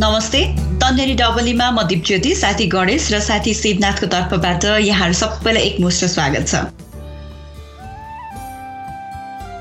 [0.00, 0.40] नमस्ते
[0.80, 6.60] तन्नेरी डबलीमा म दिपज्योति साथी गणेश र साथी शिवनाथको तर्फबाट यहाँहरू सबैलाई एकमुष्ट स्वागत छ।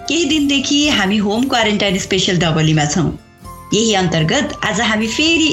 [0.09, 3.07] केही दिनदेखि हामी होम क्वारेन्टाइन स्पेसल डबलीमा छौँ।
[3.73, 5.49] यही अन्तर्गत आज हामी फेरि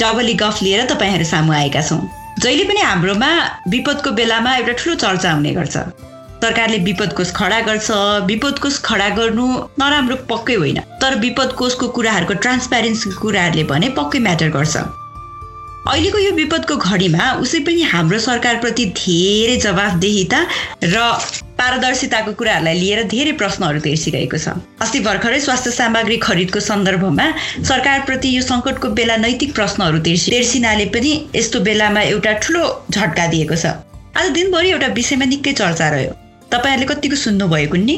[0.00, 2.00] डबली गफ लिएर तपाईँहरू सामु आएका छौँ।
[2.40, 3.30] जहिले पनि हाम्रोमा
[3.68, 5.76] विपदको बेलामा एउटा ठुलो चर्चा हुने गर्छ।
[6.42, 7.90] सरकारले विपद कोष खडा गर्छ
[8.28, 9.46] विपद कोष खडा गर्नु
[9.80, 16.32] नराम्रो पक्कै होइन तर विपद कोषको कुराहरूको ट्रान्सप्यारेन्सीको कुराहरूले भने पक्कै म्याटर गर्छ। अहिलेको यो
[16.32, 20.40] विपदको घडीमा उसै पनि हाम्रो सरकारप्रति धेरै जवाफदेहिता
[20.84, 21.02] र
[21.60, 27.26] पारदर्शिताको कुराहरूलाई लिएर धेरै प्रश्नहरू तेर्सिरहेको छ। अस्ति भर्खरै स्वास्थ्य सामग्री खरिदको सन्दर्भमा
[27.70, 33.56] सरकारप्रति यो सङ्कटको बेला नैतिक प्रश्नहरू तेर्सि तेर्सिनाले पनि यस्तो बेलामा एउटा ठुलो झट्का दिएको
[33.56, 33.78] छ।
[34.18, 36.21] आज दिनभरि एउटा विषयमा निकै चर्चा रह्यो।
[36.52, 37.96] तपाईँहरूले कतिको सुन्नुभएको नि?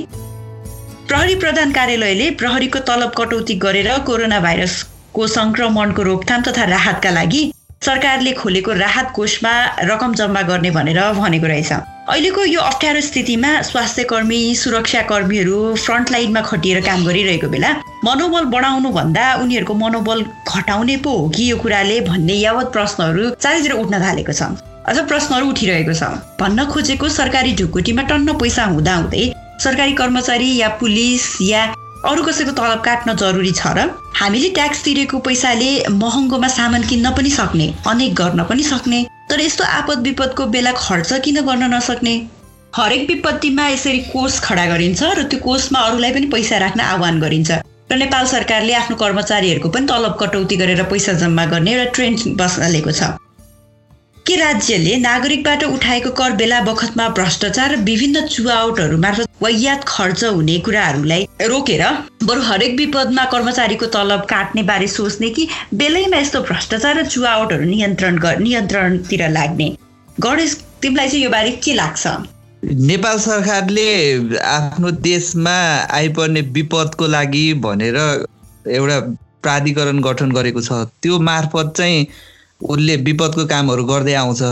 [1.09, 7.43] प्रहरी प्रधान कार्यालयले प्रहरीको तलब कटौती गरेर कोरोना भाइरसको सङ्क्रमणको रोकथाम तथा राहतका लागि
[7.85, 9.53] सरकारले खोलेको राहत कोषमा
[9.91, 16.11] रकम जम्मा गर्ने भनेर भनेको रहेछ। अहिलेको यो अप्ठ्यारो स्थितिमा स्वास्थ्य कर्मी सुरक्षा कर्मीहरू फ्रन्ट
[16.13, 17.71] लाइनमा खटिएर काम गरिरहेको बेला
[18.05, 23.73] मनोबल बढाउनु भन्दा उनीहरूको मनोबल घटाउने पो हो कि यो कुराले भन्ने यावत प्रश्नहरू चारैतिर
[23.73, 24.43] उठ्न थालेको छ।
[24.85, 26.09] अझ प्रश्नहरू उठिरहेको छ।
[26.41, 29.23] भन्न खोजेको सरकारी ढुकुटीमा टन्न पैसा हुँदाहुँदै
[29.65, 31.63] सरकारी कर्मचारी या पुलिस या
[32.05, 33.89] अरू कसैको तलब काट्न जरुरी छ र
[34.21, 39.65] हामीले ट्याक्स तिरेको पैसाले महँगोमा सामान किन्न पनि सक्ने अनेक गर्न पनि सक्ने तर यस्तो
[39.73, 42.15] आपद विपदको बेला खर्च किन गर्न नसक्ने?
[42.77, 47.51] हरेक विपत्तिमा यसरी कोष खडा गरिन्छ र त्यो कोषमा अरूलाई पनि पैसा राख्न आह्वान गरिन्छ।
[47.93, 52.93] र नेपाल सरकारले आफ्नो कर्मचारीहरूको पनि तलब कटौती गरेर पैसा जम्मा गर्ने एउटा ट्रेन्ड बसालेको
[52.93, 53.15] छ।
[54.27, 60.59] के राज्यले नागरिकबाट उठाएको कर बेला बखतमा भ्रष्टाचार र विभिन्न चुहावटहरू मार्फत वैयात खर्च हुने
[60.65, 61.83] कुराहरूलाई रोकेर
[62.25, 68.19] बरु हरेक विपदमा कर्मचारीको तलब काट्ने बारे सोच्ने कि बेलैमा यस्तो भ्रष्टाचार र चुहावटहरू नियन्त्रण
[68.43, 69.69] नियन्त्रणतिर लाग्ने।
[70.19, 72.07] गणेश तिमीलाई चाहिँ यो बारे के लाग्छ?
[72.65, 73.89] नेपाल सरकारले
[74.41, 75.59] आफ्नो देशमा
[76.01, 77.97] आइपर्ने विपदको लागि भनेर
[78.73, 79.01] एउटा
[79.45, 82.07] प्राधिकरण गठन गरेको छ। त्यो मार्फत चाहिँ
[82.65, 84.43] उसले विपदको कामहरू गर्दै आउँछ।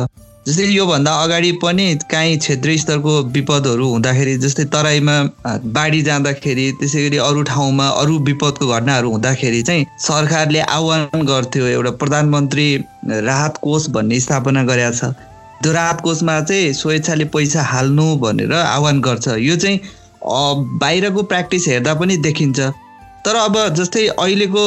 [0.47, 5.17] जस्तै योभन्दा अगाडि पनि काहीँ क्षेत्रीय स्तरको विपदहरू हुँदाखेरि जस्तै तराईमा
[5.77, 11.91] बाढी जाँदाखेरि त्यसै गरी अरू ठाउँमा अरू विपदको घटनाहरू हुँदाखेरि चाहिँ सरकारले आह्वान गर्थ्यो एउटा
[12.03, 12.67] प्रधानमन्त्री
[13.23, 15.15] राहत कोष भन्ने स्थापना गरेका छ।
[15.63, 19.81] त्यो राहत कोषमा चाहिँ स्वेच्छाले पैसा हाल्नु भनेर आह्वान गर्छ। यो चाहिँ
[20.83, 22.61] बाहिरको प्र्याक्टिस हेर्दा पनि देखिन्छ।
[23.27, 24.63] तर अब जस्तै अहिलेको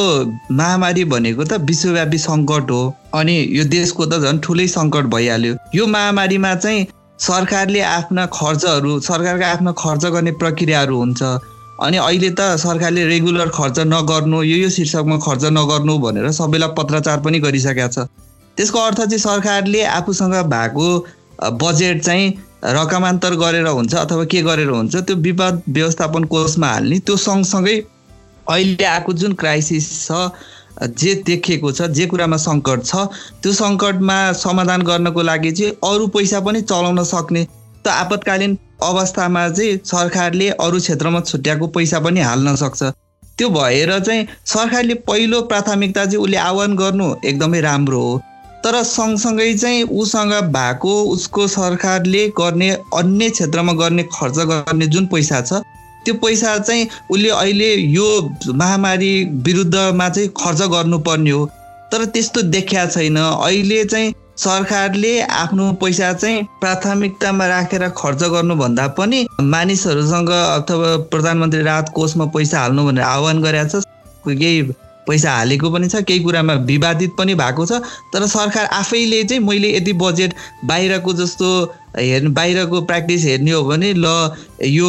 [0.58, 2.82] महामारी भनेको त विश्वव्यापी सङ्कट हो।
[3.14, 6.86] अनि यो देशको त झन् ठुलै सङ्कट भइहाल्यो। यो महामारीमा चाहिँ
[7.26, 11.22] सरकारले आफ्ना खर्चहरू सरकारका आफ्ना खर्च गर्ने प्रक्रियाहरू हुन्छ।
[11.84, 17.20] अनि अहिले त सरकारले रेगुलर खर्च नगर्नु यो यो शीर्षकमा खर्च नगर्नु भनेर सबैलाई पत्रचार
[17.26, 18.06] पनि गरिसकेका छ।
[18.56, 20.88] त्यसको अर्थ चाहिँ सरकारले आफूसँग भएको
[21.60, 22.32] बजेट चाहिँ
[22.76, 27.76] रकमान्तर गरेर हुन्छ अथवा के गरेर हुन्छ त्यो विपद व्यवस्थापन कोषमा हाल्ने त्यो सँगसँगै
[28.48, 33.06] अहिले आएको जुन क्राइसिस छ जे देखिएको छ जे कुरामा सङ्कट छ
[33.42, 37.44] त्यो सङ्कटमा समाधान गर्नको लागि चाहिँ अरू पैसा पनि चलाउन सक्ने
[37.84, 42.82] त आपतकालीन अवस्थामा चाहिँ सरकारले अरू क्षेत्रमा छुट्याएको पैसा पनि हाल्न सक्छ।
[43.38, 48.18] त्यो भएर चाहिँ सरकारले पहिलो प्राथमिकता चाहिँ उसले आह्वान गर्नु एकदमै राम्रो हो।
[48.64, 52.70] तर सँगसँगै चाहिँ उसँग भएको उसको सरकारले गर्ने
[53.00, 55.62] अन्य क्षेत्रमा गर्ने खर्च गर्ने जुन पैसा छ
[56.06, 58.06] त्यो पैसा चाहिँ उसले अहिले यो
[58.54, 59.12] महामारी
[59.46, 61.44] विरुद्धमा चाहिँ खर्च गर्नुपर्ने हो।
[61.92, 69.26] तर त्यस्तो देखिया छैन। अहिले चाहिँ सरकारले आफ्नो पैसा चाहिँ प्राथमिकतामा राखेर खर्च गर्नुभन्दा पनि
[69.42, 73.84] मानिसहरूसँग अथवा प्रधानमन्त्री राहत कोषमा पैसा हाल्नु भनेर आह्वान गरेका छ।
[74.28, 74.62] केही
[75.08, 77.80] पैसा हालेको पनि छ केही कुरामा विवादित पनि भएको छ
[78.12, 80.34] तर सरकार आफैले चाहिँ मैले यति बजेट
[80.64, 81.50] बाहिरको जस्तो
[81.96, 84.06] हेर्नु बाहिरको प्र्याक्टिस हेर्ने हो भने ल
[84.62, 84.88] यो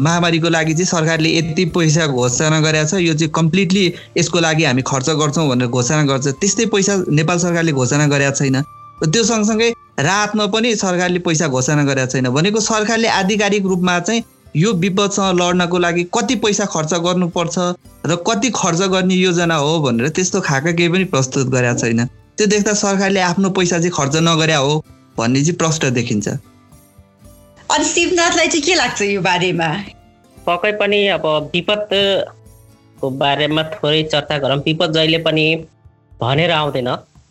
[0.00, 3.86] महामारीको लागि चाहिँ सरकारले यति पैसा घोषणा गरेको छ यो चाहिँ कम्प्लिटली
[4.18, 8.62] यसको लागि हामी खर्च गर्छौँ भनेर घोषणा गर्छ त्यस्तै पैसा नेपाल सरकारले घोषणा गरेका छैन।
[9.02, 9.70] त्यो सँगसँगै
[10.00, 14.22] रातमा पनि सरकारले पैसा घोषणा गरेका छैन भनेको सरकारले आधिकारिक रूपमा चाहिँ
[14.54, 17.58] यो विपदसँग लड्नको लागि कति पैसा खर्च गर्नुपर्छ
[18.06, 22.04] र कति खर्च गर्ने योजना हो भनेर त्यस्तो खाका केही पनि प्रस्तुत गरेका छैन।
[22.38, 24.78] त्यो देख्दा सरकारले आफ्नो पैसा चाहिँ खर्च नगरे हो
[25.18, 29.68] भन्ने चाहिँ प्रश्न देखिन्छ। अनि शिवनाथलाई चाहिँ के लाग्छ यो बारेमा?
[30.36, 35.44] पक्कै पनि अब विपदको बारेमा थोरै चर्चा गरौँ। विपद जहिले पनि
[36.20, 36.88] भनेर आउँदैन।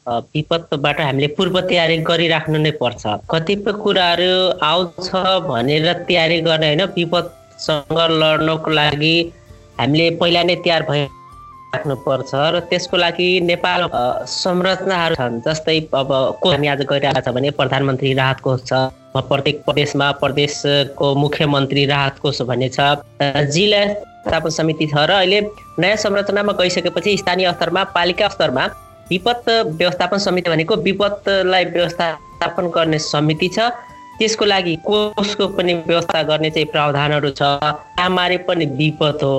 [0.07, 5.09] विपदबाट हामीले पूर्व तयारी गरिराख्नु नै पर्छ। कतिपय कुराहरू आउँछ
[5.47, 9.15] भनेर तयारी गर्ने होइन विपदसँग लड्नको लागि
[9.79, 11.07] हामीले पहिला नै तयार भए
[11.73, 13.81] राख्नुपर्छ र त्यसको लागि नेपाल
[14.29, 16.11] संरचनाहरू छन् जस्तै अब
[16.41, 18.73] को हामी आज गरिरहेको छ भने प्रधानमन्त्री राहत कोष छ
[19.15, 22.79] प्रत्येक प्रदेशमा प्रदेशको मुख्यमन्त्री राहत कोष भन्ने छ
[23.55, 25.39] जिल्ला समिति छ र अहिले
[25.79, 28.67] नयाँ संरचनामा गइसकेपछि स्थानीय स्तरमा पालिका स्तरमा
[29.13, 33.71] विपद व्यवस्थापन समिति भनेको विपदलाई व्यवस्थापन गर्ने समिति छ।
[34.13, 39.35] त्यसको लागि कोषको पनि व्यवस्था गर्ने चाहिँ प्रावधानहरू छ। महामारी पनि विपद हो।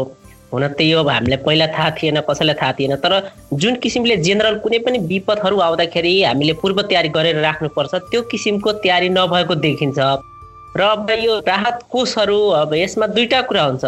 [0.53, 3.13] हुन त यो अब हामीलाई पहिला थाहा थिएन कसैलाई थाहा थिएन। तर
[3.55, 9.09] जुन किसिमले जेनरल कुनै पनि विपदहरू आउँदाखेरि हामीले पूर्व तयारी गरेर राख्नुपर्छ त्यो किसिमको तयारी
[9.15, 9.99] नभएको देखिन्छ।
[10.77, 13.85] र अब यो राहत कोषहरू अब यसमा दुईवटा कुरा हुन्छ।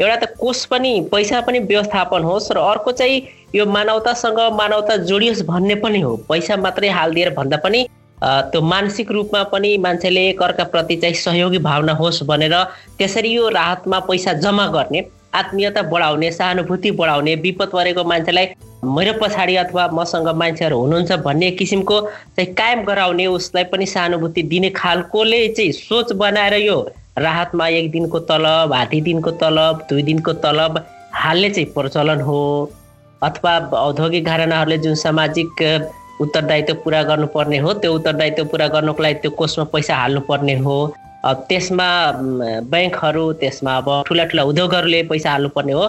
[0.00, 5.42] एउटा त कोष पनि पैसा पनि व्यवस्थापन होस् र अर्को चाहिँ यो मानवतासँग मानवता जोडियोस्
[5.46, 7.86] भन्ने पनि हो। पैसा मात्रै हालिदिएर भन्दा पनि
[8.18, 12.54] त्यो मानसिक रूपमा पनि मान्छेले एकअर्काप्रति चाहिँ सहयोगी भावना होस् भनेर
[12.98, 15.04] त्यसरी यो राहतमा पैसा जम्मा गर्ने
[15.34, 18.46] आत्मीयता बढाउने सहानुभूति बढाउने विपद परेको मान्छेलाई
[18.86, 22.00] मेरो पछाडि अथवा मसँग मान्छेहरू हुनुहुन्छ भन्ने किसिमको
[22.36, 26.78] चाहिँ कायम गराउने उसलाई पनि सहानुभूति दिने खालकोले चाहिँ सोच बनाएर यो
[27.18, 30.84] राहतमा एक दिनको तलब हाती दिनको तलब दुई दिनको तलब
[31.14, 32.40] हाल्ने चाहिँ प्रचलन हो।
[33.24, 35.62] अथवा औद्योगिक घरानाहरूले जुन सामाजिक
[36.20, 40.76] उत्तरदायित्व पुरा गर्नुपर्ने हो त्यो उत्तरदायित्व पुरा गर्नको लागि त्यो कोषमा पैसा हाल्नुपर्ने हो।
[41.48, 41.88] त्यसमा
[42.72, 45.84] ब्याङ्कहरू त्यसमा अब ठुला ठुला उद्योगहरूले पैसा हाल्नुपर्ने हो।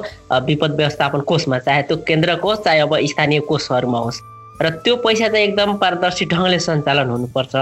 [0.48, 4.22] विपद व्यवस्थापन कोषमा चाहे त्यो केन्द्र कोष चाहे अब स्थानीय कोषहरूमा होस्।
[4.62, 7.56] र त्यो पैसा चाहिँ एकदम पारदर्शी ढङ्गले सञ्चालन हुनुपर्छ।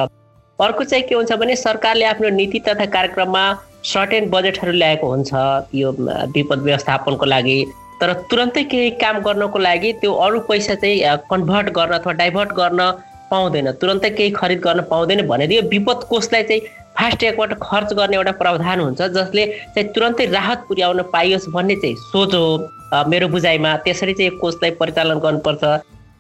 [0.60, 3.44] अर्को चाहिँ के हुन्छ भने सरकारले आफ्नो नीति तथा कार्यक्रममा
[3.84, 5.32] सर्टेन बजेटहरू ल्याएको हुन्छ।
[5.76, 5.92] यो
[6.36, 7.58] विपद व्यवस्थापनको लागि।
[8.04, 12.92] तर तुरन्तै केही काम गर्नको लागि त्यो अरू पैसा चाहिँ कन्भर्ट गर्न अथवा डाइभर्ट गर्न
[13.32, 16.62] पाउँदैन। तुरन्तै केही खरिद गर्न पाउँदैन भनेर यो विपद कोषलाई चाहिँ
[17.00, 21.96] फास्ट एकपल्ट खर्च गर्ने एउटा प्रावधान हुन्छ जसले चाहिँ तुरन्तै राहत पुर्याउन पाइयोस् भन्ने चाहिँ
[22.12, 25.64] सोच हो मेरो बुझाइमा। त्यसरी चाहिँ कोषलाई परिचालन गर्नुपर्छ।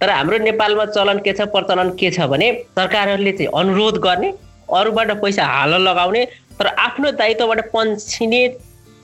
[0.02, 4.34] तर हाम्रो नेपालमा चलन के छ प्रचलन के छ भने सरकारहरूले चाहिँ अनुरोध गर्ने
[4.72, 6.26] अरूबाट पैसा हाल लगाउने
[6.60, 8.48] तर आफ्नो दायित्वबाट पन्छिने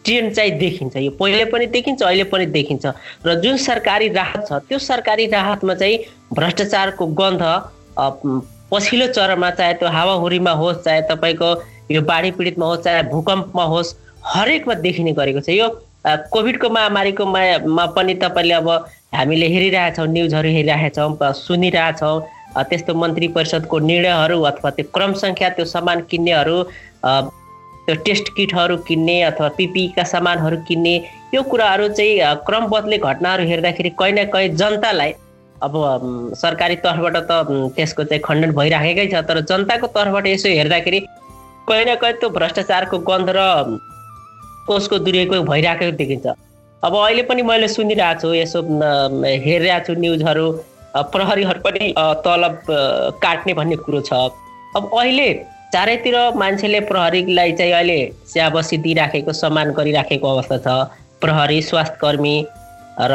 [0.09, 2.85] ट्रेन्ड चाहिँ देखिन्छ। यो पहिले पनि देखिन्छ अहिले पनि देखिन्छ।
[3.25, 5.97] र जुन सरकारी राहत छ त्यो सरकारी राहतमा चाहिँ
[6.33, 7.43] भ्रष्टाचारको गन्ध
[8.71, 11.49] पछिल्लो चरणमा चाहे त्यो हावाहुरीमा होस् चाहे तपाईँको
[11.91, 13.93] यो बाढी पीडितमा होस् चाहे भूकम्पमा होस्
[14.25, 15.67] हरेकमा देखिने गरेको छ। यो
[16.33, 18.69] कोभिडको महामारीको मा पनि तपाईँले अब
[19.13, 22.17] हामीले हेरिरहेछौँ न्युजहरू हेरिरहेछौँ सुनिरहेछौँ
[22.69, 26.57] त्यस्तो मन्त्री परिषदको निर्णयहरू अथवा त्यो क्रम सङ्ख्या त्यो सामान किन्नेहरू
[27.89, 30.93] त्यो टेस्ट किटहरू किन्ने अथवा पिपिईका सामानहरू किन्ने
[31.33, 35.13] यो कुराहरू चाहिँ क्रमबद्धले घटनाहरू हेर्दाखेरि कहीँ न कहीँ जनतालाई
[35.57, 35.73] अब
[36.37, 37.31] सरकारी तर्फबाट त
[37.75, 40.99] त्यसको चाहिँ खण्डन भइराखेकै छ तर जनताको तर्फबाट यसो हेर्दाखेरि
[41.69, 43.41] कहीँ न कहीँ त्यो भ्रष्टाचारको गन्ध र
[44.69, 46.27] कोषको दुरुपयोग भइरहेको देखिन्छ।
[46.83, 50.45] अब अहिले पनि मैले सुनिरहेको छु यसो हेरिरहेको छु न्युजहरू
[51.13, 51.93] प्रहरीहरू पनि
[52.25, 52.61] तलब
[53.23, 54.29] काट्ने भन्ने कुरो छ।
[54.77, 55.29] अब अहिले
[55.73, 60.67] चारैतिर मान्छेले प्रहरीलाई चाहिँ अहिले स्याबसी दिइराखेको सम्मान गरिराखेको अवस्था छ।
[61.21, 62.35] प्रहरी स्वास्थ्य कर्मी
[62.99, 63.13] र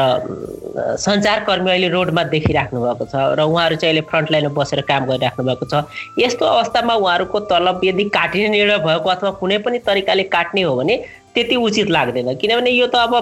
[0.97, 5.45] सञ्चारकर्मी अहिले रोडमा देखिराख्नु भएको छ र उहाँहरू चाहिँ अहिले फ्रन्ट लाइनमा बसेर काम गरिराख्नु
[5.45, 5.85] भएको छ।
[6.19, 10.97] यस्तो अवस्थामा उहाँहरूको तलब यदि काटिने निर्णय भएको अथवा कुनै पनि तरिकाले काट्ने हो भने
[11.35, 13.12] त्यति उचित लाग्दैन। किनभने यो त अब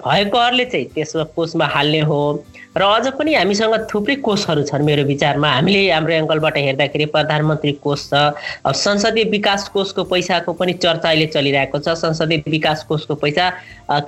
[0.00, 2.20] भएकोहरूले चाहिँ त्यसमा कोषमा हाल्ने हो।
[2.76, 8.00] र अझ पनि हामीसँग थुप्रै कोषहरू छन् मेरो विचारमा। हामीले हाम्रो एङ्गलबाट हेर्दाखेरि प्रधानमन्त्री कोष
[8.10, 8.14] छ
[8.66, 13.50] अब संसदीय विकास कोषको पैसाको पनि चर्चा अहिले चलिरहेको छ। संसदीय विकास कोषको पैसा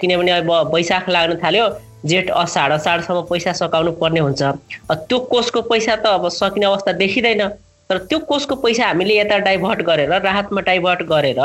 [0.00, 1.68] किनभने अब वैशाख लाग्न थाल्यो
[2.11, 4.42] जेठ असाढ असाढसम्म पैसा सकाउनु पर्ने हुन्छ।
[4.90, 7.46] त्यो कोषको पैसा त अब सकिने अवस्था देखिँदैन।
[7.90, 11.40] तर त्यो कोषको पैसा हामीले यता डाइभर्ट गरेर राहतमा डाइभर्ट गरेर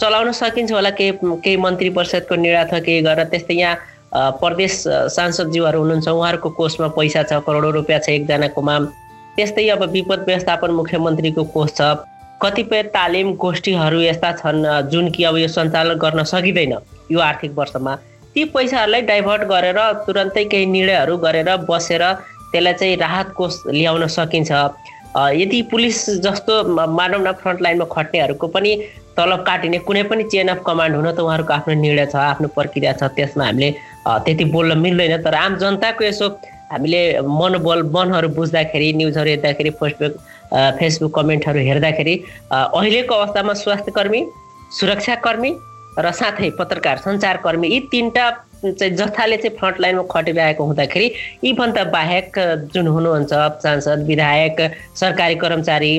[0.00, 1.12] चलाउन सकिन्छ होला। केही
[1.44, 3.76] केही मन्त्री परिषदको निर्णय अथवा केही गरेर त्यस्तै यहाँ
[4.12, 4.72] प्रदेश
[5.14, 8.78] सांसदज्यूहरू हुनुहुन्छ उहाँहरूको कोषमा पैसा छ करोडौँ रुपियाँ छ एकजनाकोमा
[9.36, 11.80] त्यस्तै अब विपद व्यवस्थापन मुख्यमन्त्रीको कोष छ।
[12.42, 16.74] कतिपय तालिम गोष्ठीहरू यस्ता छन् जुन कि अब यो सञ्चालन गर्न सकिँदैन
[17.10, 17.94] यो आर्थिक वर्षमा।
[18.34, 22.04] ती पैसाहरूलाई डाइभर्ट गरेर तुरन्तै केही निर्णयहरू गरेर बसेर
[22.52, 24.52] त्यसलाई चाहिँ राहत कोष ल्याउन सकिन्छ।
[25.34, 26.54] यदि पुलिस जस्तो
[26.86, 28.72] मानव न फ्रन्ट लाइनमा खट्नेहरूको पनि
[29.16, 32.92] तलब काटिने कुनै पनि चेन अफ कमान्ड हुन त उहाँहरूको आफ्नो निर्णय छ आफ्नो प्रक्रिया
[32.92, 33.68] छ त्यसमा हामीले
[34.06, 36.28] त्यति बोल्न मिल्दैन तर आम जनताको यसो
[36.72, 40.18] हामीले मनोबल मनहरू बुझ्दाखेरि न्युजहरू हेर्दाखेरि फेसबुक
[40.78, 42.14] फेसबुक कमेन्टहरू हेर्दाखेरि
[42.52, 44.20] अहिलेको अवस्थामा स्वास्थ्य कर्मी
[44.80, 45.52] सुरक्षाकर्मी
[45.98, 48.26] र साथै पत्रकार सञ्चारकर्मी यी तिनवटा
[48.64, 51.06] चाहिँ जथाले चाहिँ फ्रन्ट लाइनमा खटिरहेको हुँदाखेरि
[51.44, 52.38] यीभन्दा बाहेक
[52.74, 54.60] जुन हुनुहुन्छ सांसद विधायक
[54.94, 55.92] सरकारी कर्मचारी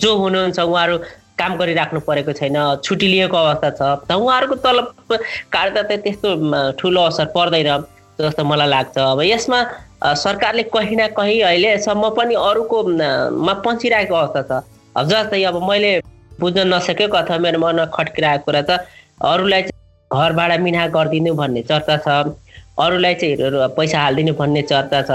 [0.00, 0.98] जो हुनुहुन्छ उहाँहरू
[1.40, 4.86] काम गरिराख्नु परेको छैन छुट्टी लिएको अवस्था छ। उहाँहरूको तलब
[5.52, 6.28] काट्दा त त्यस्तो
[6.78, 7.70] ठुलो असर पर्दैन
[8.20, 9.58] जस्तो मलाई लाग्छ। अब यसमा
[10.16, 12.78] सरकारले कहीँ न कहीँ अहिलेसम्म पनि अरूको
[13.46, 14.52] मा पन्छिरहेको अवस्था छ।
[14.96, 15.90] अब जस्तै अब मैले
[16.40, 18.70] बुझ्न नसकेको अथवा मेरो मनमा खट्किरहेको कुरा त
[19.20, 19.78] अरूलाई चाहिँ
[20.10, 22.08] घर भाडा मिना गरिदिनु भन्ने चर्चा छ।
[22.80, 25.10] अरूलाई चाहिँ पैसा हालिदिनु भन्ने चर्चा छ।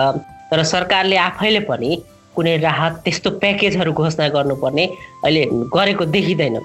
[0.51, 1.91] तर सरकारले आफैले पनि
[2.36, 4.86] कुनै राहत त्यस्तो प्याकेजहरू घोषणा गर्नुपर्ने
[5.24, 5.44] अहिले
[5.75, 6.56] गरेको देखिँदैन।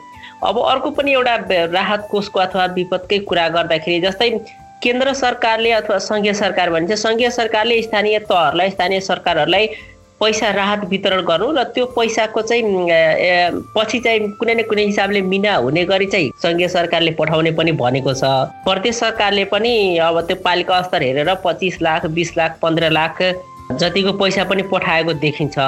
[0.49, 1.35] अब अर्को पनि एउटा
[1.73, 4.31] राहत कोषको अथवा विपदकै कुरा गर्दाखेरि जस्तै
[4.83, 9.67] केन्द्र सरकारले अथवा सङ्घीय सरकार भनिन्छ सङ्घीय सरकारले स्थानीय तहहरूलाई स्थानीय सरकारहरूलाई
[10.21, 12.65] पैसा राहत वितरण गर्नु र त्यो पैसाको चाहिँ
[13.77, 18.13] पछि चाहिँ कुनै न कुनै हिसाबले मिना हुने गरी चाहिँ सङ्घीय सरकारले पठाउने पनि भनेको
[18.15, 18.25] छ।
[18.65, 19.73] प्रदेश सरकारले पनि
[20.09, 23.23] अब त्यो पालिका स्तर हेरेर पच्चिस लाख बिस लाख पन्ध्र लाख
[23.79, 25.59] जतिको पैसा पनि पठाएको देखिन्छ।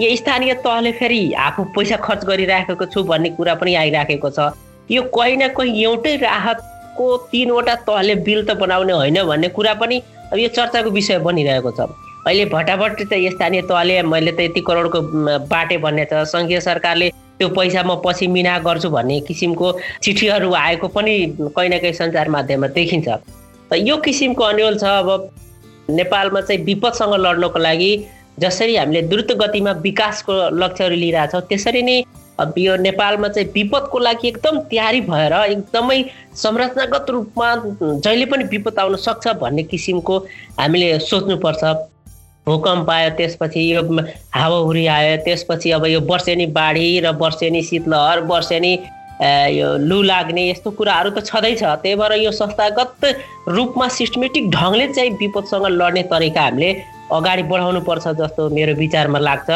[0.00, 4.52] यो स्थानीय तहले फेरि आफू पैसा खर्च गरिराखेको छु भन्ने कुरा पनि आइराखेको छ।
[4.90, 10.02] यो कहीँ न कहीँ एउटै राहतको तिनवटा तहले बिल त बनाउने होइन भन्ने कुरा पनि
[10.36, 11.88] यो चर्चाको विषय बनिरहेको छ।
[12.26, 15.00] अहिले भटाभट चाहिँ स्थानीय तहले मैले त यति करोडको
[15.48, 17.08] बाटे भन्ने छ। सङ्घीय सरकारले
[17.38, 19.72] त्यो पैसा म पछि मिना गर्छु भन्ने किसिमको
[20.02, 21.14] चिठीहरू आएको पनि
[21.56, 23.08] कहीँ न कहीँ सञ्चार माध्यममा देखिन्छ।
[23.72, 25.30] यो किसिमको अन्यल छ। अब
[25.90, 27.90] नेपालमा चाहिँ विपदसँग लड्नको लागि
[28.38, 32.02] जसरी हामीले द्रुत गतिमा विकासको लक्ष्यहरू लिइरहेछौँ त्यसरी नै
[32.58, 36.02] यो नेपालमा चाहिँ विपदको लागि एकदम तयारी भएर एकदमै
[36.36, 40.18] संरचनागत रूपमा जहिले पनि विपद आउन सक्छ भन्ने किसिमको
[40.60, 41.64] हामीले सोच्नुपर्छ।
[42.46, 43.82] भूकम्प आयो त्यसपछि यो
[44.34, 48.72] हावाहुरी आयो त्यसपछि अब यो वर्षेनी बाढी र वर्षेनी शीतलहर वर्षेनी
[49.22, 53.04] यो लु लाग्ने यस्तो कुराहरू त छँदैछ। त्यही भएर यो संस्थागत
[53.48, 56.70] रूपमा सिस्टमेटिक ढङ्गले चाहिँ विपदसँग लड्ने तरिका हामीले
[57.12, 59.50] अगाडि बढाउनु पर्छ जस्तो मेरो विचारमा लाग्छ।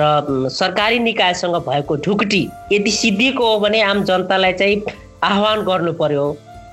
[0.00, 2.42] र सरकारी निकायसँग भएको ढुकुटी
[2.72, 4.82] यदि सिद्धिएको हो भने आम जनतालाई चाहिँ
[5.22, 6.24] आह्वान गर्नु पर्यो।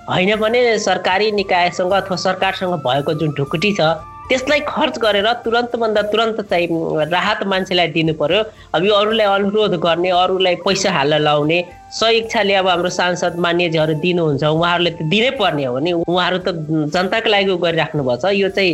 [0.09, 3.81] होइन भने सरकारी निकायसँग अथवा सरकारसँग भएको जुन ढुकुटी छ
[4.29, 6.67] त्यसलाई खर्च गरेर तुरन्तभन्दा तुरन्त चाहिँ
[7.11, 8.43] राहत मान्छेलाई दिनु पर्यो।
[8.75, 11.59] अब यो अरूलाई अनुरोध गर्ने अरूलाई पैसा हाल्न लाउने
[11.89, 16.49] स इच्छाले अब हाम्रो सांसद मान्यजीहरू दिनुहुन्छ उहाँहरूले त दिनै पर्ने हो नि। उहाँहरू त
[16.93, 18.73] जनताको लागि गरिराख्नुपर्छ यो चाहिँ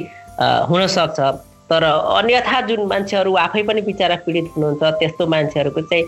[0.70, 1.20] हुनसक्छ।
[1.72, 6.06] तर अन्यथा जुन मान्छेहरू आफै पनि बिचरा पीडित हुनुहुन्छ त्यस्तो मान्छेहरूको चाहिँ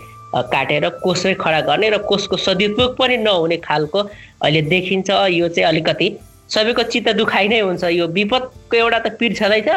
[0.52, 3.98] काटेर कोषै खडा गर्ने र कोषको सदुपयोग पनि नहुने खालको
[4.44, 6.08] अहिले देखिन्छ। यो चाहिँ अलिकति
[6.50, 9.68] सबैको चित्त दुखाइ नै हुन्छ। यो विपदको एउटा त पिर छँदैछ।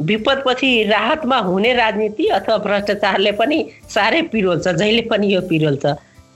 [0.00, 3.58] विपदपछि राहतमा हुने राजनीति अथवा भ्रष्टाचारले पनि
[3.90, 5.84] साह्रै पिरोल्छ जहिले पनि यो पिरोल्छ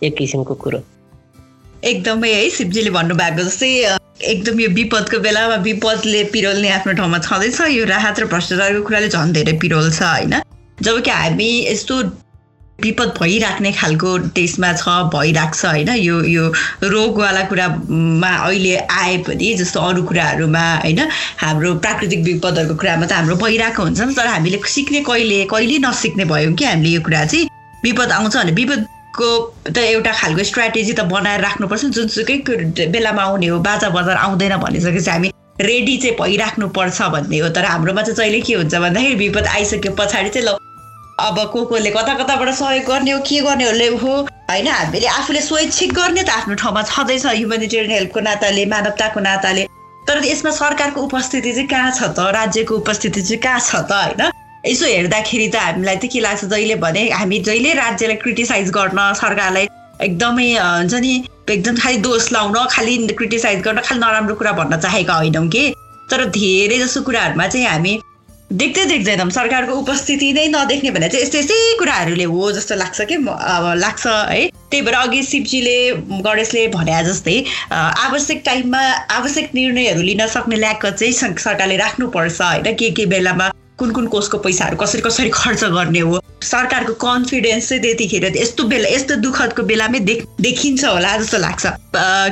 [0.03, 0.79] एक किसिमको कुरो।
[1.85, 3.71] एकदमै है शिवजीले भन्नुभएको जस्तै
[4.23, 9.33] एकदम यो विपदको बेलामा विपदले पिरोल्ने आफ्नो ठाउँमा छँदैछ। यो राहत र भ्रष्टाचारको कुराले झन्
[9.33, 10.35] धेरै पिरोल्छ होइन?
[10.83, 12.03] जब कि हामी यस्तो
[12.85, 15.91] विपद भइराख्ने खालको देशमा छ भइरहेको छ होइन?
[15.99, 16.45] यो यो
[16.85, 21.01] रोगवाला कुरामा अहिले आए पनि जस्तो अरू कुराहरूमा होइन?
[21.39, 26.55] हाम्रो प्राकृतिक विपदहरूको कुरामा त हाम्रो भइरहेको हुन्छ तर हामीले सिक्ने कहिले कहिले नसिक्ने भयौँ
[26.55, 27.49] कि हामीले यो कुरा चाहिँ?
[27.85, 29.29] विपद आउँछ भने विपदको
[29.69, 32.37] त एउटा खालको स्ट्राटेजी त बनाएर राख्नुपर्छ जुनसुकै
[32.89, 38.03] बेलामा आउने हो बाजा बजार आउँदैन भनिसकेपछि हामी रेडी चाहिँ भइराख्नुपर्छ भन्ने हो। तर हाम्रोमा
[38.03, 40.57] चाहिँ जहिले के हुन्छ भन्दाखेरि विपद आइसके पछाडि चाहिँ ल
[41.21, 44.13] अब को कोले कता कताबाट सहयोग गर्ने हो के गर्ने हो
[44.51, 49.67] होइन हामीले आफूले स्वैच्छिक गर्ने त आफ्नो ठाउँमा छँदैछ ह्युमेनिटेरियन हेल्पको नाताले मानवताको नाताले।
[50.09, 52.19] तर यसमा सरकारको उपस्थिति चाहिँ कहाँ छ त?
[52.19, 53.93] राज्यको उपस्थिति चाहिँ कहाँ छ त?
[53.93, 54.31] होइन?
[54.67, 59.69] यसो हेर्दाखेरि त हामीलाई चाहिँ के लाग्छ जहिले भने हामी जहिले राज्यलाई क्रिटिसाइज गर्न सरकारलाई
[60.01, 61.13] एकदमै हुन्छ नि
[61.51, 65.65] एकदम खालि दोष लाउन खालि क्रिटिसाइज गर्न खालि नराम्रो कुरा भन्न चाहेका होइनौँ कि?
[66.11, 68.01] तर धेरै जसो कुराहरूमा चाहिँ हामी
[68.53, 73.15] देख्दै देख्दैनौँ सरकारको उपस्थिति नै नदेख्ने भने चाहिँ यस्तै यस्तै कुराहरूले हो जस्तो लाग्छ कि
[73.15, 75.77] अब लाग्छ है। त्यही भएर अघि शिवजीले
[76.27, 77.37] गणेशले भने जस्तै
[77.73, 78.83] आवश्यक टाइममा
[79.17, 84.39] आवश्यक निर्णयहरू लिन सक्ने ल्याकत चाहिँ सरकारले राख्नुपर्छ होइन। के के बेलामा कुन कुन कोषको
[84.39, 90.01] पैसाहरू कसरी कसरी खर्च गर्ने हो। सरकारको कन्फिडेन्स चाहिँ त्यतिखेर यस्तो बेला यस्तो दुःखदको बेलामै
[90.11, 91.65] देख देखिन्छ होला जस्तो लाग्छ।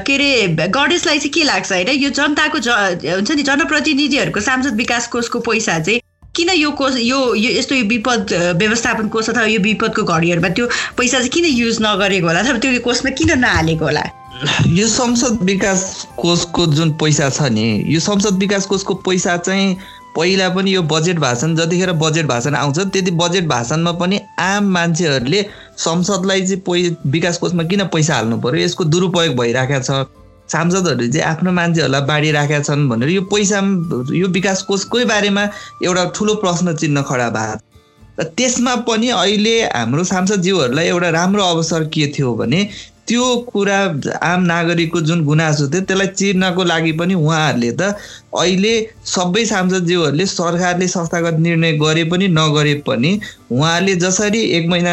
[0.04, 1.88] के अरे गणेशलाई चाहिँ के लाग्छ होइन?
[2.04, 2.68] यो जनताको ज
[3.08, 6.00] हुन्छ नि जनप्रतिनिधिहरूको सांसद विकास कोषको पैसा चाहिँ
[6.36, 10.66] किन यो कोष यो यस्तो यो विपद व्यवस्थापन कोष अथवा यो विपदको घडीहरूमा त्यो
[10.98, 14.02] पैसा चाहिँ किन युज नगरेको होला अथवा त्यो कोषमा किन नहालेको होला?
[14.68, 15.80] यो संसद विकास
[16.16, 19.74] कोषको जुन पैसा छ नि यो संसद विकास कोषको पैसा चाहिँ
[20.16, 25.42] पहिला पनि यो बजेट भाषण जतिखेर बजेट भाषण आउँछ त्यति बजेट भाषणमा पनि आम मान्छेहरूले
[25.78, 28.64] संसदलाई चाहिँ पै विकास कोषमा किन पैसा हाल्नु पर्यो?
[28.64, 30.06] यसको दुरुपयोग भइरहेको छ।
[30.52, 33.58] सांसदहरूले चाहिँ आफ्नो मान्छेहरूलाई बाँडिराखेका छन् भनेर यो पैसा
[34.14, 35.44] यो विकास कोषकै बारेमा
[35.82, 37.68] एउटा ठुलो प्रश्न चिन्ह खडा भएको
[38.18, 42.60] र त्यसमा पनि अहिले हाम्रो सांसदज्यूहरूलाई एउटा राम्रो अवसर के थियो भने
[43.10, 43.78] त्यो कुरा
[44.22, 47.88] आम नागरिकको जुन गुनासो थियो त्यसलाई चिर्नको लागि पनि उहाँहरूले त
[48.38, 48.74] अहिले
[49.04, 53.10] सबै सांसदज्यूहरूले सरकारले संस्थागत निर्णय गरे पनि नगरे पनि
[53.52, 54.92] उहाँले जसरी एक महिना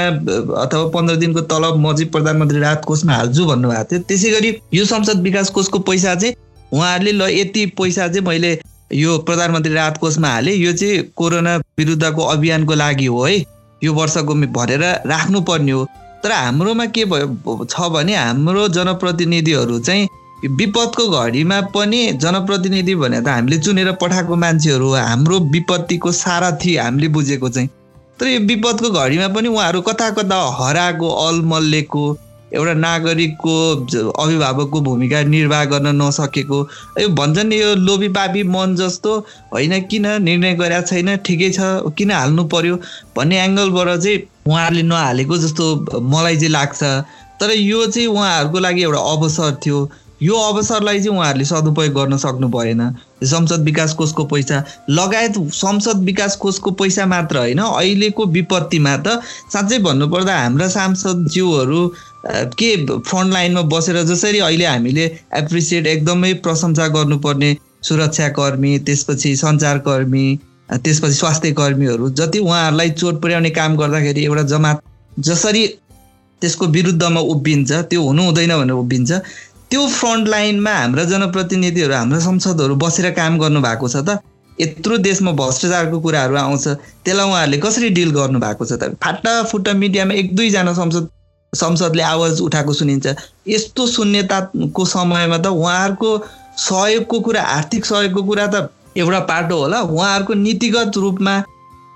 [0.62, 4.86] अथवा पन्ध्र दिनको तलब म चाहिँ प्रधानमन्त्री राहत कोषमा हाल्छु भन्नुभएको थियो त्यसै गरी यो
[4.86, 6.34] संसद विकास कोषको पैसा चाहिँ
[6.74, 8.52] उहाँहरूले ल यति पैसा चाहिँ मैले
[8.94, 13.38] यो प्रधानमन्त्री राहत कोषमा हालेँ यो चाहिँ कोरोना विरुद्धको अभियानको लागि हो है
[13.84, 15.88] यो वर्षको भनेर राख्नुपर्ने हो।
[16.24, 17.66] तर हाम्रोमा के भयो?
[17.66, 20.08] छ भने हाम्रो जनप्रतिनिधिहरू चाहिँ
[20.46, 27.50] विपदको घडीमा पनि जनप्रतिनिधि भने त हामीले चुनेर पठाएको मान्छेहरू हाम्रो विपत्तिको सारथी हामीले बुझेको
[27.50, 27.70] चाहिँ।
[28.20, 32.04] तर यो विपदको घडीमा पनि उहाँहरू कता कता हराएको अलमल्लेको
[32.54, 33.56] एउटा नागरिकको
[34.12, 36.60] अभिभावकको भूमिका निर्वाह गर्न नसकेको।
[37.01, 39.18] यो भन्छन् यो लोभी पापी मन जस्तो
[39.54, 41.16] होइन किन निर्णय गरेका छैन?
[41.18, 41.60] ठिकै छ
[41.98, 42.75] किन हाल्नु पर्यो?
[43.18, 45.66] भन्ने एङ्गलबाट चाहिँ उहाँहरूले नहालेको जस्तो
[46.01, 46.84] मलाई चाहिँ लाग्छ।
[47.39, 49.89] तर यो चाहिँ उहाँहरूको लागि एउटा अवसर थियो।
[50.24, 52.82] यो अवसरलाई चाहिँ उहाँहरूले सदुपयोग गर्न सक्नु भएन।
[53.24, 59.22] संसद विकास कोषको पैसा लगायत संसद विकास कोषको पैसा मात्र होइन अहिलेको विपत्तिमा त
[59.54, 61.82] साँच्चै भन्नुपर्दा हाम्रा सांसदज्यूहरू
[62.30, 70.40] के फ्रन्ट लाइनमा बसेर जसरी अहिले हामीले एप्रिसिएट एकदमै प्रशंसा गर्नुपर्ने सुरक्षाकर्मी त्यसपछि सञ्चारकर्मी
[70.74, 74.82] त्यसपछि स्वास्थ्य कर्मीहरू जति उहाँहरूलाई चोट पुर्याउने काम गर्दाखेरि एउटा जमात
[75.20, 75.68] जसरी
[76.42, 79.12] त्यसको विरुद्धमा उभिन्छ त्यो हुनु हुँदैन भनेर उभिन्छ
[79.70, 84.20] त्यो फ्रन्ट लाइनमा हाम्रा जनप्रतिनिधिहरू हाम्रा संसदहरू बसेर काम गर्नु भएको छ त
[84.62, 88.96] यत्रो देशमा भ्रष्टाचारको कुराहरू आउँछ त्यसलाई उहाँहरूले कसरी डिल गर्नु भएको छ त?
[89.04, 91.10] फाटाफुट्टा मिडियामा एक दुईजना संसद
[91.54, 93.16] संसदले आवाज उठाएको सुनिन्छ।
[93.48, 96.10] यस्तो शून्यताको समयमा त उहाँहरूको
[96.58, 101.44] सहयोगको कुरा आर्थिक सहयोगको कुरा त एउटा पाटो होला। उहाँहरूको नीतिगत रूपमा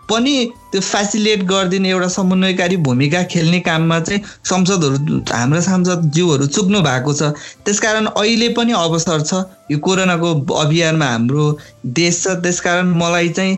[0.10, 0.34] पनि
[0.72, 7.32] त्यो फेसिलिटेट गरिदिने एउटा समन्वयकारी भूमिका खेल्ने काममा चाहिँ संसदहरू हाम्रा सांसदज्यूहरू चुक्नु भएको छ।
[7.66, 9.34] त्यसकारण अहिले पनि अवसर छ।
[9.72, 11.46] यो कोरोनाको अभियानमा हाम्रो
[11.86, 13.58] देश छ। त्यसकारण मलाई चाहिँ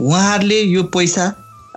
[0.00, 1.24] उहाँहरूले यो पैसा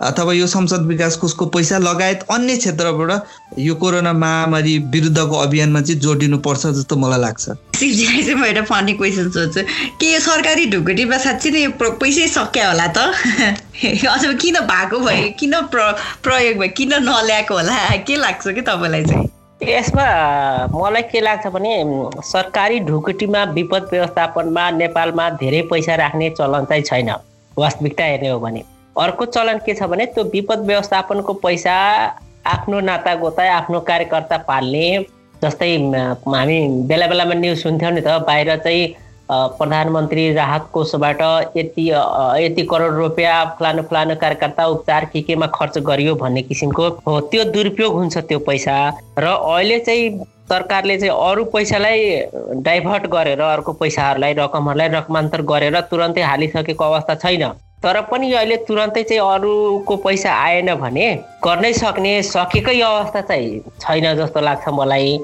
[0.02, 3.24] अथवा यो संसद विकास कोषको पैसा लगायत अन्य क्षेत्रबाट
[3.60, 8.94] यो कोरोना महामारी विरुद्धको अभियानमा चाहिँ जोडिनुपर्छ जस्तो मलाई लाग्छ। शिवजीलाई चाहिँ म एउटा फनी
[8.94, 9.62] क्वेसन सोध्छु।
[10.00, 12.98] के यो सरकारी ढुकुटीमा साँच्चै नै यो पैसै सक्या होला त?
[14.08, 15.34] अथवा किन भएको भयो?
[15.40, 15.92] किन प्र
[16.24, 16.74] प्रयोग भयो?
[16.78, 17.98] किन नल्याएको होला?
[18.08, 19.30] के लाग्छ कि तपाईँलाई चाहिँ?
[19.64, 20.08] यसमा
[20.74, 21.84] मलाई के लाग्छ भने
[22.24, 27.14] सरकारी ढुकुटीमा विपद व्यवस्थापनमा नेपालमा धेरै पैसा राख्ने चलन चाहिँ छैन।
[27.58, 31.76] वास्तविकता हेर्ने हो भने। अर्को चलन के छ भने त्यो विपद व्यवस्थापनको पैसा
[32.48, 34.88] आफ्नो नाता गोता आफ्नो कार्यकर्ता पाल्ने
[35.44, 35.76] जस्तै
[36.36, 36.58] हामी
[36.90, 38.88] बेला बेलामा न्युज सुन्थ्यौँ नि त बाहिर चाहिँ
[39.32, 41.22] प्रधानमन्त्री राहत कोषबाट
[41.58, 41.86] यति
[42.44, 47.44] यति करोड रुपियाँ फलानु फलानु कार्यकर्ता उपचार के केमा खर्च गरियो भन्ने किसिमको हो। त्यो
[47.54, 48.76] दुरुपयोग हुन्छ त्यो पैसा
[49.20, 50.10] र अहिले चाहिँ
[50.50, 52.04] सरकारले चाहिँ अरू पैसालाई
[52.68, 57.44] डाइभर्ट गरेर अर्को पैसाहरूलाई रकमहरूलाई रकमान्तर गरेर तुरन्तै हालिसकेको अवस्था छैन।
[57.84, 61.08] तर पनि अहिले तुरन्तै चाहिँ अरूको पैसा आएन भने
[61.44, 65.20] गर्नै सक्ने सकेकै अवस्था चाहिँ छैन जस्तो लाग्छ मलाई।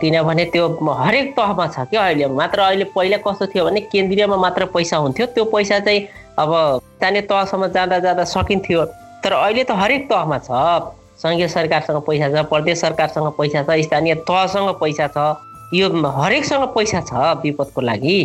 [0.00, 4.64] किनभने त्यो हरेक तहमा छ क्या अहिले। मात्र अहिले पहिला कस्तो थियो भने केन्द्रीयमा मात्र
[4.72, 6.00] पैसा हुन्थ्यो। त्यो पैसा चाहिँ
[6.40, 6.50] अब
[6.96, 8.84] स्थानीय तहसम्म जाँदा जाँदा सकिन्थ्यो।
[9.24, 14.14] तर अहिले त हरेक तहमा छ। सङ्घीय सरकारसँग पैसा छ प्रदेश सरकारसँग पैसा छ स्थानीय
[14.24, 15.28] तहसँग पैसा छ।
[15.76, 17.12] यो हरेकसँग पैसा छ
[17.44, 18.18] विपदको लागि।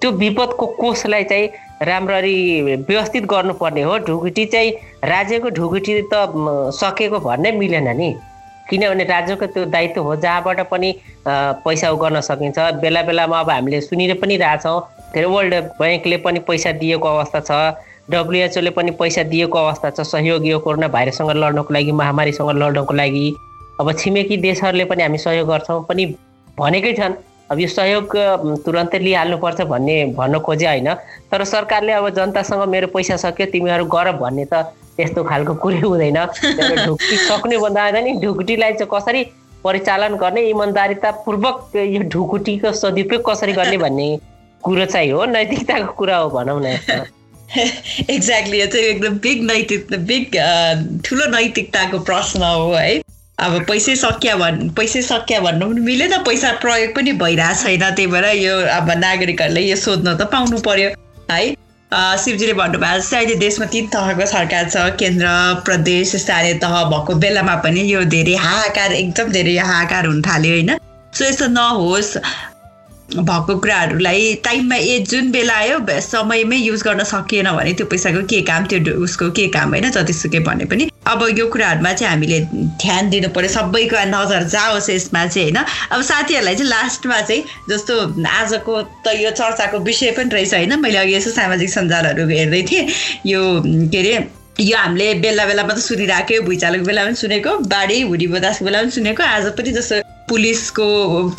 [0.00, 1.48] त्यो विपदको कोषलाई चाहिँ
[1.82, 4.70] राम्ररी व्यवस्थित गर्नुपर्ने हो। ढुकुटी चाहिँ
[5.04, 6.14] राज्यको ढुकुटी त
[6.76, 8.14] सकेको भन्नै मिलेन नि।
[8.70, 10.90] किनभने राज्यको त्यो दायित्व हो जहाँबाट पनि
[11.64, 14.80] पैसा गर्न सकिन्छ। बेला बेलामा अब हामीले सुनिर पनि रहेछौँ
[15.12, 17.50] के अरे वर्ल्ड ब्याङ्कले पनि पैसा दिएको अवस्था छ।
[18.10, 23.26] डब्लुएचओले पनि पैसा दिएको अवस्था छ। सहयोग यो कोरोना भाइरससँग लड्नको लागि महामारीसँग लड्नको लागि।
[23.80, 26.04] अब छिमेकी देशहरूले पनि हामी सहयोग गर्छौँ। पनि
[26.58, 27.14] भनेकै छन्।
[27.50, 28.16] अब यो सहयोग
[28.64, 30.94] तुरन्तै लिइहाल्नुपर्छ भन्ने भन्न खोजे होइन।
[31.30, 36.18] तर सरकारले अब जनतासँग मेरो पैसा सक्यो तिमीहरू गर भन्ने त त्यस्तो खालको कुरै हुँदैन।
[36.86, 39.24] ढुक्टी सक्ने भन्दा नि ढुकुटीलाई चाहिँ कसरी
[39.64, 44.08] परिचालन गर्ने इमान्दारितापूर्वक यो ढुकुटीको सदुपयोग कसरी गर्ने भन्ने
[44.62, 46.78] कुरो चाहिँ हो नैतिकताको कुरा हो भनौँ न
[48.10, 50.36] एक्ज्याक्टली यो चाहिँ एकदम बिग नैतिक बिग
[51.04, 53.00] ठुलो नैतिकताको प्रश्न हो है।
[53.40, 58.06] अब पैसै सकिया भन् पैसै सकिया भन्नु पनि मिलेन पैसा प्रयोग पनि भइरहेको छैन त्यही
[58.14, 60.90] भएर यो अब नागरिकहरूले यो सोध्न त पाउनु पर्यो
[61.30, 61.40] है?
[62.24, 65.32] शिवजीले भन्नुभएको जस्तै अहिले देशमा तिन तहको सरकार छ केन्द्र
[65.64, 70.76] प्रदेश स्थानीय तह भएको बेलामा पनि यो धेरै हाहाकार एकदम धेरै हाहाकार हुन थाल्यो होइन?
[71.16, 72.12] सो यस्तो नहोस्
[73.24, 78.40] भएको कुराहरूलाई टाइममा ए जुन बेला आयो समयमै युज गर्न सकिएन भने त्यो पैसाको के
[78.52, 79.90] काम त्यो उसको के काम होइन?
[79.90, 82.40] जतिसुकै भने पनि। अब यो कुराहरूमा चाहिँ हामीले
[82.80, 85.64] ध्यान दिनु पऱ्यो सबैको नजर जाओस् यसमा चाहिँ होइन?
[85.92, 87.94] अब साथीहरूलाई चाहिँ लास्टमा चाहिँ जस्तो
[88.28, 90.78] आजको त यो चर्चाको विषय पनि रहेछ होइन?
[90.80, 92.86] मैले अघि यसो सामाजिक सञ्जालहरू हेर्दै थिएँ।
[93.26, 94.14] यो के अरे
[94.60, 98.90] यो हामीले बेला बेलामा त सुनिरहेको भुइँचालोको बेला पनि सुनेको बाढी हुरी बतासको बेला पनि
[98.92, 100.86] सुनेको। आज पनि जस्तो पुलिसको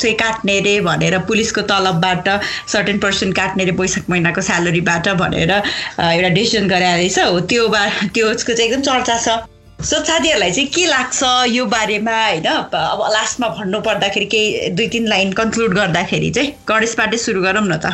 [0.02, 2.28] चाहिँ काट्ने रे भनेर पुलिसको तलबबाट
[2.68, 7.86] सर्टेन पर्सेन्ट काट्ने रे वैशाख महिनाको स्यालेरीबाट भनेर एउटा डिसिजन गराएर रहेछ। हो त्यो बा
[8.12, 9.38] त्योको चाहिँ एकदम चर्चा छ।
[9.82, 12.44] साथीहरूलाई चाहिँ के लाग्छ यो बारेमा होइन?
[12.44, 17.76] अब लास्टमा भन्नु पर्दाखेरि केही दुई तिन लाइन कन्क्लुड गर्दाखेरि चाहिँ गणेशबाटै सुरु गरौँ न
[17.76, 17.86] त।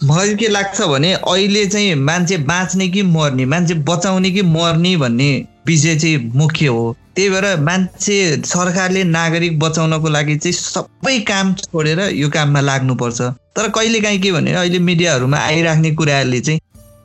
[0.00, 5.30] मलाई के लाग्छ भने अहिले चाहिँ मान्छे बाँच्ने कि मर्ने मान्छे बचाउने कि मर्ने भन्ने
[5.66, 6.84] विषय चाहिँ मुख्य हो।
[7.16, 13.20] त्यही भएर मान्छे सरकारले नागरिक बचाउनको लागि चाहिँ सबै काम छोडेर यो काममा लाग्नुपर्छ।
[13.56, 16.60] तर कहिलेकाहीँ के भने अहिले मिडियाहरूमा आइराख्ने कुराहरूले चाहिँ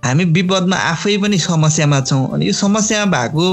[0.06, 3.46] हामी विपदमा आफै पनि समस्यामा छौँ। अनि यो समस्यामा भएको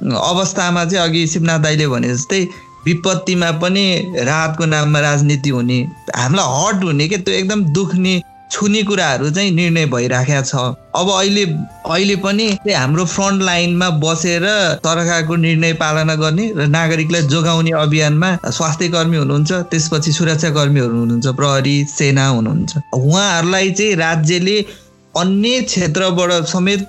[0.00, 2.42] अवस्थामा चाहिँ अघि शिवनाथ दाईले भने जस्तै
[2.86, 3.86] विपत्तिमा पनि
[4.18, 5.78] राहतको नाममा राजनीति हुने
[6.16, 8.20] हामीलाई हट हुने के त्यो एकदम दुख्ने
[8.52, 10.54] छुने कुराहरू चाहिँ निर्णय भइराखेको छ।
[10.92, 11.44] अब अहिले
[11.88, 14.44] अहिले पनि हाम्रो फ्रन्ट लाइनमा बसेर
[14.84, 21.26] सरकारको निर्णय पालना गर्ने र नागरिकलाई जोगाउने अभियानमा स्वास्थ्य कर्मी हुनुहुन्छ त्यसपछि सुरक्षा कर्मीहरू हुनुहुन्छ
[21.38, 24.58] प्रहरी सेना हुनुहुन्छ। उहाँहरूलाई चाहिँ राज्यले
[25.14, 26.84] अन्य क्षेत्रबाट समेत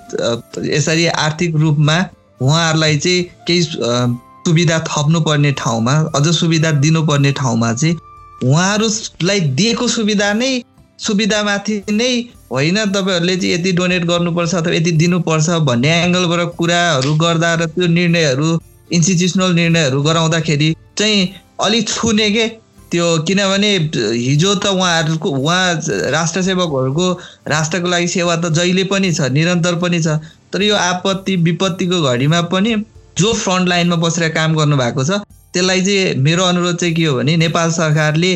[0.68, 1.96] यसरी आर्थिक रूपमा
[2.44, 7.96] उहाँहरूलाई चाहिँ केही सुविधा थप्नुपर्ने ठाउँमा अझ सुविधा दिनुपर्ने ठाउँमा चाहिँ
[8.44, 10.50] उहाँहरूलाई दिएको सुविधा नै
[10.98, 12.10] सुविधामाथि नै
[12.50, 17.86] होइन तपाईँहरूले चाहिँ यति डोनेट गर्नुपर्छ अथवा यति दिनुपर्छ भन्ने एङ्गलबाट कुराहरू गर्दा र त्यो
[17.90, 18.50] निर्णयहरू
[18.92, 21.22] इन्स्टिट्युसनल निर्णयहरू गराउँदाखेरि चाहिँ
[21.60, 22.46] अलिक छुने के?
[22.90, 25.64] त्यो किनभने हिजो त उहाँहरूको उहाँ
[26.12, 27.06] राष्ट्र सेवकहरूको
[27.48, 30.18] राष्ट्रको लागि सेवा त जहिले पनि छ निरन्तर पनि छ।
[30.54, 32.74] तर यो आपत्ति विपत्तिको घडीमा पनि
[33.18, 35.18] जो फ्रन्ट लाइनमा बसेर काम गर्नुभएको छ
[35.54, 38.30] त्यसलाई चाहिँ मेरो अनुरोध चाहिँ के हो भने नेपाल सरकारले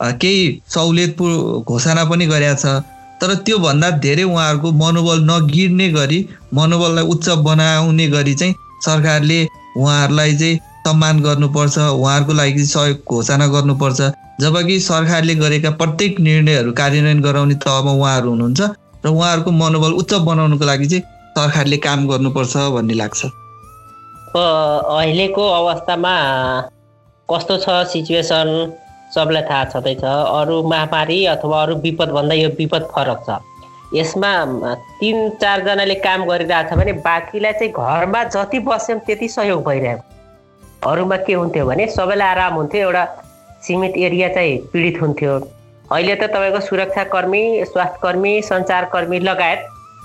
[0.00, 1.22] केही सहुलियत
[1.68, 2.82] घोषणा पनि गरेका छ
[3.22, 6.18] तर त्योभन्दा धेरै उहाँहरूको मनोबल नगिर्ने गरी
[6.54, 8.54] मनोबललाई उच्च बनाउने गरी चाहिँ
[8.86, 9.40] सरकारले
[9.76, 14.00] उहाँहरूलाई चाहिँ सम्मान गर्नुपर्छ उहाँहरूको लागि सहयोग घोषणा गर्नुपर्छ।
[14.40, 18.60] जबकि सरकारले गरेका प्रत्येक निर्णयहरू कार्यान्वयन गराउने तहमा उहाँहरू हुनुहुन्छ
[19.06, 21.02] र उहाँहरूको मनोबल उच्च बनाउनुको लागि चाहिँ
[21.34, 23.24] सरकारले काम गर्नुपर्छ भन्ने लाग्छ।
[24.36, 26.14] अहिलेको अवस्थामा
[27.28, 28.48] कस्तो छ सिचुएसन?
[29.14, 33.38] सबलाई थाहा छँदैछ। अरू महामारी अथवा अरू विपदभन्दा यो विपद फरक छ।
[33.94, 34.30] यसमा
[35.00, 41.34] तिन चारजनाले काम गरिरहेछ भने बाँकीलाई चाहिँ घरमा जति बस्यौँ त्यति सहयोग भइरहेको अरूमा के
[41.34, 43.04] हुन्थ्यो भने सबैलाई आराम हुन्थ्यो एउटा
[43.66, 45.38] सीमित एरिया चाहिँ पीडित हुन्थ्यो।
[45.92, 49.60] अहिले त तपाईँको सुरक्षाकर्मी स्वास्थ्यकर्मी सञ्चारकर्मी लगायत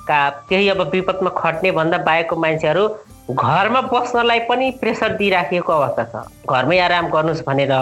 [0.07, 2.87] का केही अब विपदमा खट्ने भन्दा बाहेकको मान्छेहरू
[3.31, 7.73] घरमा बस्नलाई पनि प्रेसर दिइराखिएको अवस्था छ। घरमै आराम गर्नुहोस् भनेर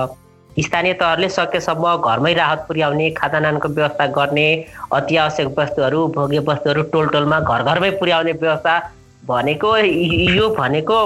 [0.49, 4.47] स्थानीय तहले सकेसम्म घरमै राहत पुर्याउने खाजानानको व्यवस्था गर्ने
[4.93, 8.75] अति आवश्यक वस्तुहरू भोग्य वस्तुहरू टोल टोलमा घर घरमै पुर्याउने व्यवस्था
[9.23, 10.97] भनेको यो भनेको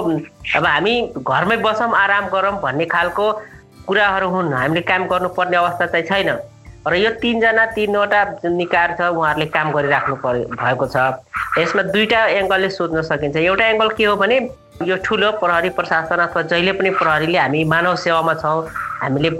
[0.56, 3.26] अब हामी घरमै बसौँ आराम गरौँ भन्ने खालको
[3.86, 6.30] कुराहरू हुन्। हामीले काम गर्नुपर्ने अवस्था चाहिँ छैन।
[6.88, 10.96] र यो तिनजना तिनवटा जुन निकाय छ उहाँहरूले काम गरिराख्नु पर्यो भएको छ।
[11.58, 14.36] यसमा दुईवटा एङ्गलले सोध्न सकिन्छ। एउटा एङ्गल के हो भने
[14.82, 18.66] यो ठुलो प्रहरी प्रशासन अथवा जहिले पनि प्रहरीले हामी मानव सेवामा छौँ
[19.02, 19.30] हामीले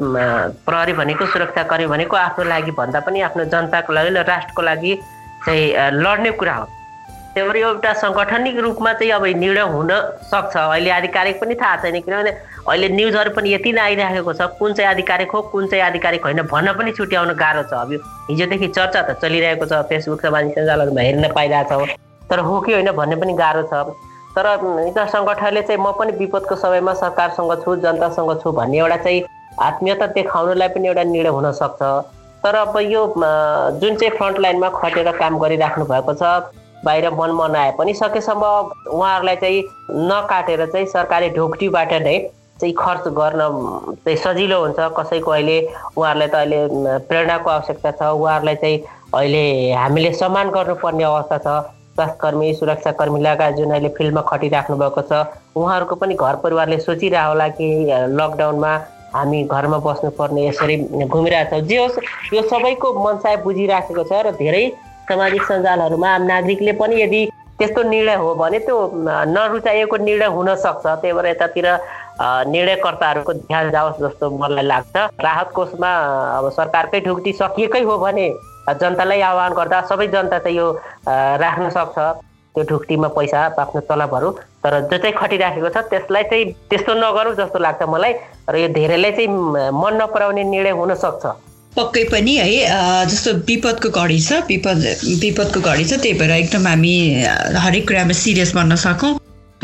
[0.66, 4.92] प्रहरी भनेको सुरक्षाकर्मी भनेको आफ्नो लागि भन्दा पनि आफ्नो जनताको लागि र राष्ट्रको लागि
[5.46, 5.66] चाहिँ
[5.98, 6.66] लड्ने कुरा हो।
[7.34, 9.90] भएर एउटा सङ्गठनिक रूपमा चाहिँ अब निर्णय हुन
[10.30, 12.30] सक्छ। अहिले आधिकारिक पनि थाहा छैन किनभने
[12.68, 16.42] अहिले न्युजहरू पनि यति नै आइराखेको छ कुन चाहिँ आधिकारिक हो कुन चाहिँ आधिकारिक होइन
[16.52, 17.98] भन्न पनि छुट्याउन गाह्रो छ। अब यो
[18.30, 21.86] हिजोदेखि चर्चा त चलिरहेको छ फेसबुक सामाजिक सञ्जालहरूमा हेर्न पाइरहेछौँ
[22.30, 23.82] तर हो कि होइन भन्ने पनि गाह्रो छ
[24.36, 24.46] तर
[24.84, 29.24] एउटा सङ्गठनले चाहिँ म पनि विपदको समयमा सरकारसँग छु जनतासँग छु भन्ने एउटा चाहिँ
[29.60, 31.82] आत्मीयता देखाउनलाई पनि एउटा निर्णय हुनसक्छ
[32.44, 33.02] तर अब यो
[33.80, 38.44] जुन चाहिँ फ्रन्ट लाइनमा खटेर काम गरिराख्नु भएको छ बाहिर मन मनाए पनि सकेसम्म
[38.90, 39.62] उहाँहरूलाई चाहिँ
[40.10, 42.18] नकाटेर चाहिँ सरकारी ढोकटीबाट नै
[42.60, 43.40] चाहिँ खर्च गर्न
[44.04, 45.56] चाहिँ सजिलो हुन्छ। कसैको अहिले
[45.96, 48.78] उहाँहरूलाई त अहिले प्रेरणाको आवश्यकता छ। उहाँहरूलाई चाहिँ
[49.14, 51.48] अहिले हामीले सम्मान गर्नुपर्ने अवस्था छ।
[51.92, 55.12] स्वास्थ्यकर्मी सुरक्षाकर्मी लगायत जुन अहिले फिल्डमा खटिराख्नु भएको छ।
[55.56, 57.66] उहाँहरूको पनि घर परिवारले सोचिरह होला कि
[58.16, 58.72] लकडाउनमा
[59.12, 61.98] हामी घरमा बस्नुपर्ने यसरी घुमिरहेछौँ जे होस्
[62.32, 64.64] यो सबैको मनसाय बुझिराखेको छ र धेरै
[65.08, 67.22] सामाजिक सञ्जालहरूमा नागरिकले पनि यदि
[67.58, 68.76] त्यस्तो निर्णय हो भने त्यो
[69.28, 71.66] नरुचाइएको निर्णय हुनसक्छ। त्यही भएर यतातिर
[72.48, 75.90] निर्णयकर्ताहरूको ध्यान जाओस् जस्तो मलाई लाग्छ। राहत कोषमा
[76.38, 78.26] अब सरकारकै ढुक्टी सकिएकै हो भने
[78.80, 80.66] जनतालाई आह्वान गर्दा सबै जनता चाहिँ यो
[81.44, 81.98] राख्न सक्छ।
[82.54, 84.30] त्यो ढुक्टीमा पैसा आफ्नो तलबहरू।
[84.64, 88.12] तर जो चाहिँ खटिराखेको छ त्यसलाई चाहिँ त्यस्तो नगरौँ जस्तो लाग्छ मलाई।
[88.50, 89.28] र यो धेरैलाई चाहिँ
[89.72, 91.24] मन नपराउने निर्णय हुनसक्छ।
[91.76, 94.82] पक्कै पनि है जस्तो विपदको घडी छ विपद
[95.20, 96.94] विपदको घडी छ त्यही भएर एकदम हामी
[97.64, 99.12] हरेक कुरामा सिरियस बन्न सकौँ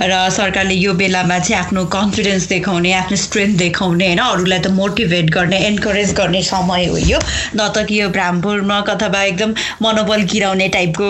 [0.01, 5.31] र सरकारले यो बेलामा चाहिँ आफ्नो कन्फिडेन्स देखाउने आफ्नो स्ट्रेन्थ देखाउने होइन अरूलाई त मोटिभेट
[5.37, 7.18] गर्ने एन्करेज गर्ने समय हो यो।
[7.57, 11.07] न त कि यो भ्रामपूर्वक अथवा एकदम मनोबल गिराउने टाइपको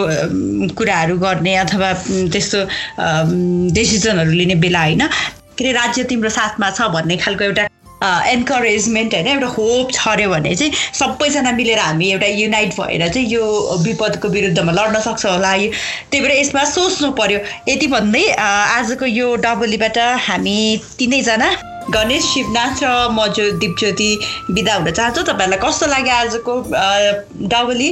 [0.74, 1.92] कुराहरू गर्ने अथवा
[2.34, 2.66] त्यस्तो
[3.76, 5.06] डिसिजनहरू लिने बेला होइन।
[5.58, 7.68] के अरे राज्य तिम्रो साथमा छ भन्ने खालको एउटा
[8.02, 13.44] एन्करेजमेन्ट होइन एउटा होप छर्यो भने चाहिँ सबैजना मिलेर हामी एउटा युनाइट भएर चाहिँ यो
[13.84, 19.98] विपदको विरुद्धमा लड्न सक्छ होला। त्यही भएर यसमा सोच्नु पर्यो। यति भन्दै आजको यो डबलीबाट
[20.28, 20.58] हामी
[20.98, 21.50] तिनैजना
[21.94, 24.10] गणेश शिवनाथ र म जो दिपज्योति
[24.50, 26.52] बिदा हुन चाहन्छु। तपाईँहरूलाई कस्तो लाग्यो आजको
[27.52, 27.88] डबली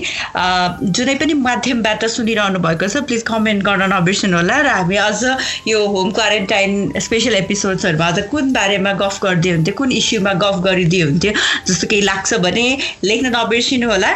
[0.97, 5.23] जुनै पनि माध्यमबाट सुनिरहनु भएको छ प्लिज कमेन्ट गर्न नबिर्सनु होला र हामी अझ
[5.69, 11.07] यो होम क्वारेन्टाइन स्पेसल एपिसोड्सहरूमा अझ कुन बारेमा गफ गरिदियो हुन्थ्यो कुन इस्युमा गफ गरिदियो
[11.07, 11.33] हुन्थ्यो
[11.69, 12.67] जस्तो केही लाग्छ भने
[13.05, 14.13] लेख्न नबिर्सिनु होला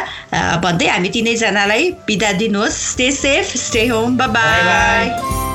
[0.65, 5.50] भन्दै हामी तिनैजनालाई बिदा दिनुहोस्। Stay safe stay home bye